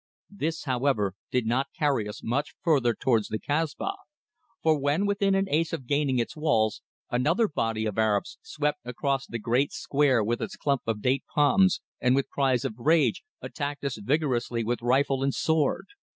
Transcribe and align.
This, 0.31 0.63
however, 0.63 1.13
did 1.29 1.45
not 1.45 1.67
carry 1.77 2.09
us 2.09 2.21
much 2.23 2.55
further 2.63 2.95
towards 2.95 3.27
the 3.27 3.37
Kasbah, 3.37 3.97
for 4.63 4.79
when 4.79 5.05
within 5.05 5.35
an 5.35 5.47
ace 5.49 5.73
of 5.73 5.85
gaining 5.85 6.17
its 6.17 6.35
walls, 6.35 6.81
another 7.11 7.47
body 7.47 7.85
of 7.85 7.99
Arabs 7.99 8.39
swept 8.41 8.79
across 8.83 9.27
the 9.27 9.37
great 9.37 9.71
square 9.71 10.23
with 10.23 10.41
its 10.41 10.55
clump 10.57 10.81
of 10.87 11.03
date 11.03 11.25
palms, 11.35 11.81
and 11.99 12.15
with 12.15 12.29
cries 12.29 12.65
of 12.65 12.79
rage 12.79 13.21
attacked 13.43 13.83
us 13.83 13.97
vigorously 13.99 14.63
with 14.63 14.81
rifle 14.81 15.21
and 15.21 15.35
sword. 15.35 15.85